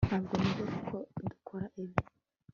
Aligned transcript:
ntabwo 0.07 0.33
nizera 0.41 0.75
ko 0.89 0.95
dukora 1.29 1.65
ibi 1.83 1.97